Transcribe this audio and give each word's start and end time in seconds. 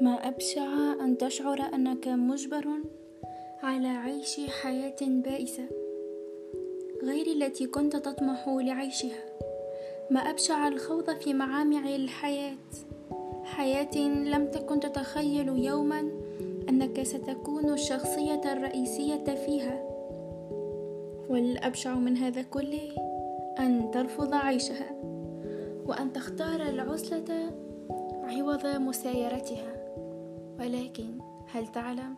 ما 0.00 0.28
أبشع 0.28 0.92
أن 1.00 1.18
تشعر 1.18 1.60
أنك 1.74 2.08
مجبر 2.08 2.66
على 3.62 3.88
عيش 3.88 4.40
حياة 4.62 4.96
بائسة 5.02 5.68
غير 7.02 7.26
التي 7.26 7.66
كنت 7.66 7.96
تطمح 7.96 8.48
لعيشها. 8.48 9.24
ما 10.10 10.20
أبشع 10.20 10.68
الخوض 10.68 11.10
في 11.10 11.34
معامع 11.34 11.94
الحياة 11.94 12.56
حياة 13.44 13.96
لم 14.06 14.46
تكن 14.46 14.80
تتخيل 14.80 15.48
يوما 15.48 16.10
أنك 16.68 17.02
ستكون 17.02 17.72
الشخصية 17.72 18.52
الرئيسية 18.52 19.24
فيها. 19.46 19.82
والأبشع 21.28 21.94
من 21.94 22.16
هذا 22.16 22.42
كله؟ 22.42 22.90
أن 23.58 23.90
ترفض 23.90 24.34
عيشها 24.34 24.90
وأن 25.86 26.12
تختار 26.12 26.62
العزلة 26.62 27.50
عوض 28.24 28.66
مسايرتها. 28.66 29.85
ولكن 30.60 31.18
هل 31.52 31.66
تعلم؟ 31.66 32.14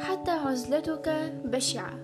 حتى 0.00 0.30
عزلتك 0.30 1.32
بشعة. 1.44 1.94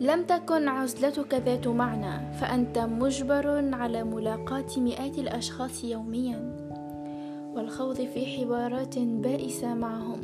لم 0.00 0.24
تكن 0.24 0.68
عزلتك 0.68 1.34
ذات 1.34 1.68
معنى 1.68 2.34
فأنت 2.34 2.78
مجبر 2.78 3.74
على 3.74 4.04
ملاقاة 4.04 4.66
مئات 4.76 5.18
الأشخاص 5.18 5.84
يوميا. 5.84 6.56
والخوض 7.54 7.96
في 7.96 8.26
حوارات 8.26 8.98
بائسة 8.98 9.74
معهم. 9.74 10.20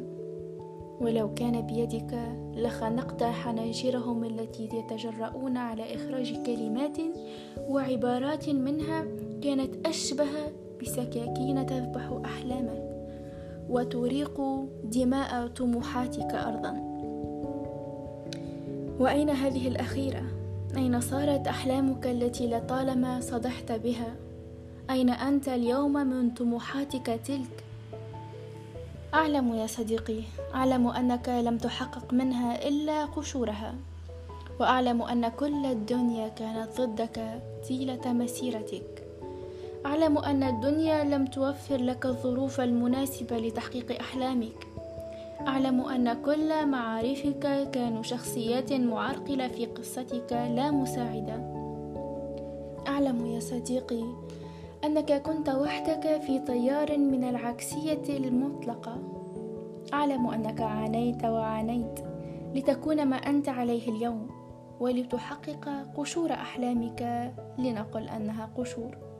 ولو 1.00 1.34
كان 1.34 1.60
بيدك 1.66 2.18
لخنقت 2.56 3.22
حناجرهم 3.22 4.24
التي 4.24 4.68
يتجرؤون 4.72 5.56
على 5.56 5.94
إخراج 5.94 6.42
كلمات 6.46 6.98
وعبارات 7.68 8.48
منها 8.48 9.04
كانت 9.42 9.86
أشبه 9.86 10.30
بسكاكين 10.82 11.66
تذبح 11.66 12.20
أحلامك. 12.24 12.93
وتريق 13.68 14.40
دماء 14.84 15.46
طموحاتك 15.46 16.34
أرضا 16.34 16.94
وأين 18.98 19.30
هذه 19.30 19.68
الأخيرة؟ 19.68 20.22
أين 20.76 21.00
صارت 21.00 21.48
أحلامك 21.48 22.06
التي 22.06 22.46
لطالما 22.46 23.20
صدحت 23.20 23.72
بها؟ 23.72 24.14
أين 24.90 25.10
أنت 25.10 25.48
اليوم 25.48 25.92
من 25.92 26.30
طموحاتك 26.30 27.20
تلك؟ 27.26 27.64
أعلم 29.14 29.54
يا 29.54 29.66
صديقي 29.66 30.20
أعلم 30.54 30.86
أنك 30.88 31.28
لم 31.28 31.58
تحقق 31.58 32.12
منها 32.12 32.68
إلا 32.68 33.04
قشورها 33.04 33.74
وأعلم 34.60 35.02
أن 35.02 35.28
كل 35.28 35.66
الدنيا 35.66 36.28
كانت 36.28 36.80
ضدك 36.80 37.42
طيلة 37.68 38.12
مسيرتك 38.12 38.93
أعلم 39.86 40.18
أن 40.18 40.42
الدنيا 40.42 41.04
لم 41.04 41.26
توفر 41.26 41.76
لك 41.76 42.06
الظروف 42.06 42.60
المناسبة 42.60 43.38
لتحقيق 43.38 44.00
أحلامك. 44.00 44.66
أعلم 45.46 45.80
أن 45.80 46.22
كل 46.22 46.66
معارفك 46.66 47.70
كانوا 47.72 48.02
شخصيات 48.02 48.72
معرقلة 48.72 49.48
في 49.48 49.66
قصتك 49.66 50.32
لا 50.32 50.70
مساعدة. 50.70 51.34
أعلم 52.88 53.26
يا 53.26 53.40
صديقي 53.40 54.04
أنك 54.84 55.22
كنت 55.22 55.48
وحدك 55.48 56.20
في 56.26 56.38
تيار 56.38 56.98
من 56.98 57.24
العكسية 57.24 58.02
المطلقة. 58.08 58.98
أعلم 59.92 60.26
أنك 60.26 60.60
عانيت 60.60 61.24
وعانيت 61.24 62.00
لتكون 62.54 63.06
ما 63.06 63.16
أنت 63.16 63.48
عليه 63.48 63.88
اليوم 63.88 64.28
ولتحقق 64.80 65.68
قشور 65.96 66.32
أحلامك 66.32 67.32
لنقل 67.58 68.08
أنها 68.08 68.50
قشور. 68.56 69.13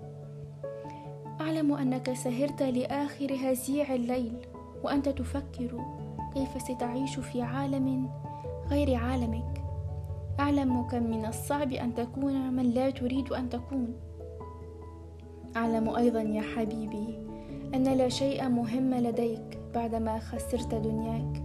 أعلم 1.41 1.73
أنك 1.73 2.13
سهرت 2.13 2.63
لآخر 2.63 3.37
هزيع 3.43 3.95
الليل 3.95 4.37
وأنت 4.85 5.09
تفكر 5.09 5.81
كيف 6.35 6.63
ستعيش 6.63 7.19
في 7.19 7.43
عالم 7.43 8.11
غير 8.69 8.95
عالمك. 8.95 9.65
أعلم 10.41 10.83
كم 10.83 11.03
من 11.03 11.27
الصعب 11.27 11.73
أن 11.73 11.95
تكون 11.95 12.53
من 12.53 12.71
لا 12.71 12.91
تريد 12.91 13.33
أن 13.33 13.49
تكون. 13.49 13.95
أعلم 15.57 15.89
أيضا 15.89 16.21
يا 16.21 16.43
حبيبي 16.43 17.19
أن 17.75 17.85
لا 17.85 18.09
شيء 18.09 18.49
مهم 18.49 18.95
لديك 18.95 19.59
بعدما 19.75 20.19
خسرت 20.19 20.75
دنياك 20.75 21.43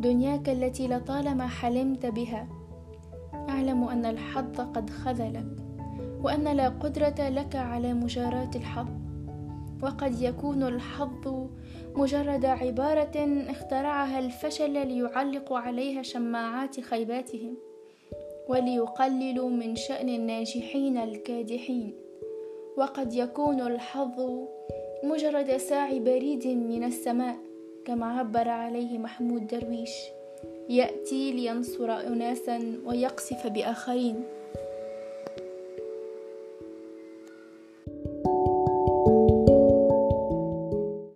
دنياك 0.00 0.48
التي 0.48 0.88
لطالما 0.88 1.46
حلمت 1.46 2.06
بها. 2.06 2.48
أعلم 3.48 3.84
أن 3.84 4.06
الحظ 4.06 4.60
قد 4.60 4.90
خذلك 4.90 5.56
وأن 6.22 6.44
لا 6.44 6.68
قدرة 6.68 7.28
لك 7.28 7.56
على 7.56 7.94
مجاراة 7.94 8.50
الحظ. 8.56 9.05
وقد 9.82 10.22
يكون 10.22 10.62
الحظ 10.62 11.48
مجرد 11.94 12.44
عبارة 12.44 13.44
اخترعها 13.48 14.18
الفشل 14.18 14.86
ليعلق 14.86 15.52
عليها 15.52 16.02
شماعات 16.02 16.80
خيباتهم 16.80 17.56
وليقللوا 18.48 19.50
من 19.50 19.76
شأن 19.76 20.08
الناجحين 20.08 20.96
الكادحين. 20.96 21.94
وقد 22.76 23.14
يكون 23.14 23.60
الحظ 23.60 24.20
مجرد 25.04 25.56
ساعي 25.56 26.00
بريد 26.00 26.46
من 26.46 26.84
السماء 26.84 27.36
كما 27.84 28.18
عبر 28.18 28.48
عليه 28.48 28.98
محمود 28.98 29.46
درويش 29.46 29.94
يأتي 30.68 31.32
لينصر 31.32 31.92
أناسا 31.92 32.80
ويقصف 32.84 33.46
بآخرين. 33.46 34.24